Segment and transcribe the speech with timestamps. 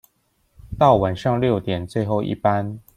[0.79, 2.79] 到晚上六點最後一班